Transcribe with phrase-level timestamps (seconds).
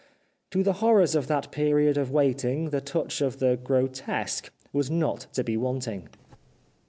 [0.49, 5.27] To the horrors of that period of waiting the touch of the grotesque was not
[5.33, 6.09] to be wanting.